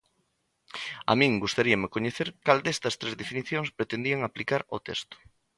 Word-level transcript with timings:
A 1.11 1.13
min 1.19 1.33
gustaríame 1.43 1.91
coñecer 1.95 2.27
cal 2.45 2.59
destas 2.65 2.95
tres 2.99 3.15
definicións 3.21 3.73
pretendían 3.77 4.21
aplicar 4.23 4.61
ao 4.65 4.83
texto. 4.87 5.15